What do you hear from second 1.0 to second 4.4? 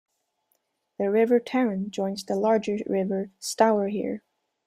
River Tarrant joins the larger River Stour here.